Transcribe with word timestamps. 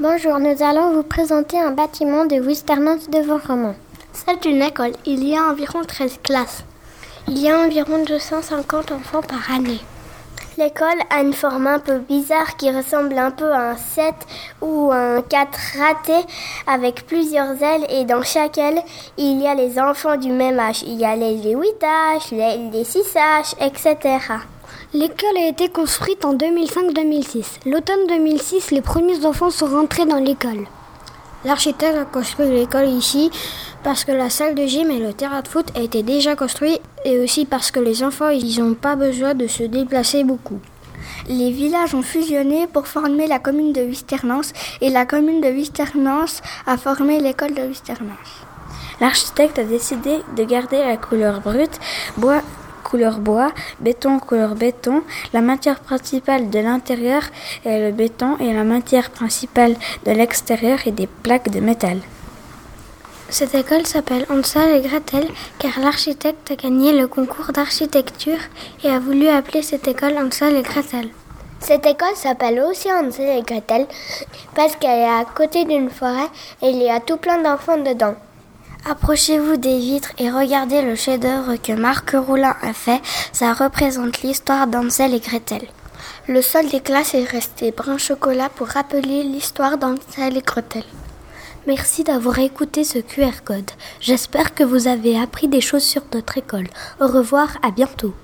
Bonjour, 0.00 0.40
nous 0.40 0.60
allons 0.60 0.92
vous 0.92 1.04
présenter 1.04 1.56
un 1.56 1.70
bâtiment 1.70 2.26
de 2.26 2.34
Wisternance 2.40 3.08
de 3.08 3.18
Vaux-Romand. 3.20 3.76
C'est 4.12 4.44
une 4.44 4.60
école. 4.60 4.90
Il 5.06 5.22
y 5.22 5.36
a 5.36 5.44
environ 5.44 5.84
13 5.84 6.18
classes. 6.20 6.64
Il 7.28 7.38
y 7.38 7.48
a 7.48 7.60
environ 7.60 8.02
250 8.04 8.90
enfants 8.90 9.20
par 9.20 9.52
année. 9.52 9.78
L'école 10.56 11.00
a 11.10 11.20
une 11.20 11.32
forme 11.32 11.66
un 11.66 11.80
peu 11.80 11.98
bizarre 11.98 12.56
qui 12.56 12.70
ressemble 12.70 13.18
un 13.18 13.32
peu 13.32 13.50
à 13.52 13.70
un 13.70 13.76
7 13.76 14.14
ou 14.62 14.92
un 14.92 15.20
4 15.20 15.58
raté 15.78 16.26
avec 16.68 17.06
plusieurs 17.06 17.60
ailes 17.60 17.84
et 17.88 18.04
dans 18.04 18.22
chaque 18.22 18.58
aile, 18.58 18.80
il 19.18 19.40
y 19.42 19.48
a 19.48 19.54
les 19.54 19.80
enfants 19.80 20.16
du 20.16 20.30
même 20.30 20.60
âge. 20.60 20.82
Il 20.86 20.94
y 20.94 21.04
a 21.04 21.16
les 21.16 21.54
8 21.54 21.58
âges, 21.82 22.30
les, 22.30 22.70
les 22.70 22.84
6 22.84 23.16
âges, 23.16 23.54
etc. 23.60 24.18
L'école 24.92 25.36
a 25.38 25.48
été 25.48 25.68
construite 25.68 26.24
en 26.24 26.34
2005-2006. 26.34 27.66
L'automne 27.66 28.06
2006, 28.06 28.70
les 28.70 28.80
premiers 28.80 29.26
enfants 29.26 29.50
sont 29.50 29.66
rentrés 29.66 30.06
dans 30.06 30.18
l'école. 30.18 30.66
L'architecte 31.44 31.96
a 31.96 32.04
construit 32.04 32.48
l'école 32.48 32.88
ici 32.88 33.30
parce 33.84 34.04
que 34.04 34.12
la 34.12 34.30
salle 34.30 34.54
de 34.54 34.66
gym 34.66 34.90
et 34.90 34.98
le 34.98 35.12
terrain 35.12 35.42
de 35.42 35.48
foot 35.48 35.70
été 35.78 36.02
déjà 36.02 36.34
construits 36.34 36.80
et 37.04 37.18
aussi 37.18 37.44
parce 37.44 37.70
que 37.70 37.80
les 37.80 38.02
enfants 38.02 38.30
n'ont 38.58 38.74
pas 38.74 38.96
besoin 38.96 39.34
de 39.34 39.46
se 39.46 39.62
déplacer 39.62 40.24
beaucoup. 40.24 40.58
Les 41.28 41.50
villages 41.50 41.94
ont 41.94 42.02
fusionné 42.02 42.66
pour 42.66 42.86
former 42.86 43.26
la 43.26 43.38
commune 43.38 43.74
de 43.74 43.82
Wisternance 43.82 44.52
et 44.80 44.88
la 44.88 45.04
commune 45.04 45.42
de 45.42 45.48
Wisternance 45.48 46.40
a 46.66 46.78
formé 46.78 47.20
l'école 47.20 47.54
de 47.54 47.62
Wisternance. 47.62 48.32
L'architecte 49.00 49.58
a 49.58 49.64
décidé 49.64 50.22
de 50.34 50.44
garder 50.44 50.78
la 50.78 50.96
couleur 50.96 51.40
brute, 51.40 51.78
bois 52.16 52.40
couleur 52.84 53.18
bois, 53.18 53.52
béton 53.80 54.18
couleur 54.18 54.54
béton. 54.54 55.02
La 55.32 55.40
matière 55.40 55.80
principale 55.80 56.48
de 56.48 56.58
l'intérieur 56.58 57.22
est 57.64 57.80
le 57.86 57.92
béton 57.92 58.38
et 58.38 58.52
la 58.52 58.64
matière 58.64 59.10
principale 59.10 59.74
de 60.06 60.12
l'extérieur 60.12 60.78
est 60.86 60.92
des 60.92 61.08
plaques 61.08 61.50
de 61.50 61.60
métal. 61.60 61.98
Cette 63.30 63.54
école 63.54 63.86
s'appelle 63.86 64.26
Hansel 64.30 64.76
et 64.76 64.86
Gretel 64.86 65.26
car 65.58 65.80
l'architecte 65.80 66.50
a 66.50 66.56
gagné 66.56 66.92
le 66.92 67.08
concours 67.08 67.52
d'architecture 67.52 68.38
et 68.84 68.90
a 68.90 68.98
voulu 68.98 69.28
appeler 69.28 69.62
cette 69.62 69.88
école 69.88 70.16
Hansel 70.18 70.56
et 70.56 70.62
Gretel. 70.62 71.08
Cette 71.58 71.86
école 71.86 72.14
s'appelle 72.14 72.60
aussi 72.60 72.92
Hansel 72.92 73.38
et 73.38 73.42
Gretel 73.42 73.86
parce 74.54 74.76
qu'elle 74.76 75.00
est 75.00 75.08
à 75.08 75.24
côté 75.24 75.64
d'une 75.64 75.90
forêt 75.90 76.28
et 76.62 76.68
il 76.68 76.82
y 76.82 76.90
a 76.90 77.00
tout 77.00 77.16
plein 77.16 77.42
d'enfants 77.42 77.78
dedans. 77.78 78.14
Approchez-vous 78.88 79.56
des 79.56 79.78
vitres 79.78 80.12
et 80.18 80.30
regardez 80.30 80.82
le 80.82 80.94
chef-d'œuvre 80.94 81.56
que 81.56 81.72
Marc 81.72 82.10
Roulin 82.14 82.54
a 82.60 82.74
fait. 82.74 83.00
Ça 83.32 83.54
représente 83.54 84.20
l'histoire 84.20 84.66
d'Ansel 84.66 85.14
et 85.14 85.20
Gretel. 85.20 85.62
Le 86.28 86.42
sol 86.42 86.68
des 86.68 86.80
classes 86.80 87.14
est 87.14 87.24
resté 87.24 87.70
brun 87.70 87.96
chocolat 87.96 88.50
pour 88.50 88.66
rappeler 88.66 89.22
l'histoire 89.22 89.78
d'Ansel 89.78 90.36
et 90.36 90.42
Gretel. 90.42 90.84
Merci 91.66 92.04
d'avoir 92.04 92.38
écouté 92.40 92.84
ce 92.84 92.98
QR 92.98 93.42
code. 93.42 93.70
J'espère 94.00 94.54
que 94.54 94.64
vous 94.64 94.86
avez 94.86 95.18
appris 95.18 95.48
des 95.48 95.62
choses 95.62 95.82
sur 95.82 96.02
notre 96.12 96.36
école. 96.36 96.68
Au 97.00 97.06
revoir, 97.06 97.56
à 97.62 97.70
bientôt. 97.70 98.14